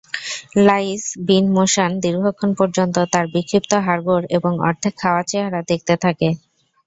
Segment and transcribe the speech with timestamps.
[0.65, 6.29] লাঈছ বিন মোশান দীর্ঘক্ষণ পর্যন্ত তার বিক্ষিপ্ত হাড়গোড় এবং অর্ধেক খাওয়া চেহারা দেখতে থাকে।